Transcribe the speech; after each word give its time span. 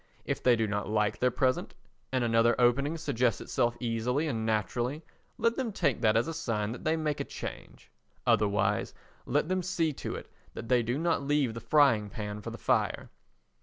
If 0.25 0.41
they 0.41 0.55
do 0.55 0.65
not 0.65 0.89
like 0.89 1.19
their 1.19 1.29
present 1.29 1.75
and 2.11 2.23
another 2.23 2.59
opening 2.59 2.97
suggests 2.97 3.39
itself 3.39 3.77
easily 3.79 4.25
and 4.27 4.47
naturally, 4.47 5.03
let 5.37 5.55
them 5.57 5.71
take 5.71 6.01
that 6.01 6.17
as 6.17 6.27
a 6.27 6.33
sign 6.33 6.71
that 6.71 6.83
they 6.83 6.97
make 6.97 7.19
a 7.19 7.23
change; 7.23 7.91
otherwise, 8.25 8.95
let 9.27 9.47
them 9.47 9.61
see 9.61 9.93
to 9.93 10.15
it 10.15 10.27
that 10.55 10.69
they 10.69 10.81
do 10.81 10.97
not 10.97 11.21
leave 11.21 11.53
the 11.53 11.61
frying 11.61 12.09
pan 12.09 12.41
for 12.41 12.49
the 12.49 12.57
fire. 12.57 13.11